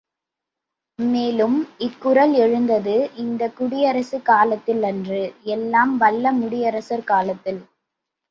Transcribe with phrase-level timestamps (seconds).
[0.99, 1.57] மேலும்
[1.79, 5.21] இக்குறள் எழுந்தது இந்தக் குடியரசுக் காலத்தில் அன்று
[5.49, 7.61] எல்லாம் வல்ல முடியரசர் காலத்தில்.